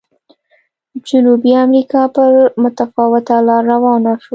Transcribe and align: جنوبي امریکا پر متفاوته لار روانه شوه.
جنوبي 1.07 1.51
امریکا 1.65 2.01
پر 2.15 2.31
متفاوته 2.63 3.35
لار 3.47 3.61
روانه 3.71 4.11
شوه. 4.21 4.29